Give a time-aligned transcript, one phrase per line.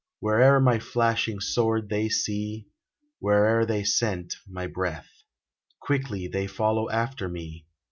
[0.19, 2.65] Where'er my flashing sword they see,
[3.19, 5.09] Where'er they scent my breath.
[5.79, 7.67] Quickly they follow after me.